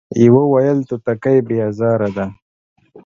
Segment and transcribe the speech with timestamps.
[0.25, 2.25] يوه ويل توتکۍ بې ازاره ده،